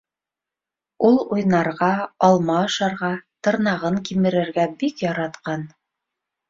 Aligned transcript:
Ул 1.09 1.19
уйнарға, 1.35 1.91
алма 2.29 2.57
ашарға, 2.63 3.13
тырнағын 3.49 4.03
кимерергә 4.11 4.69
бик 4.83 5.07
яратҡан. 5.11 5.71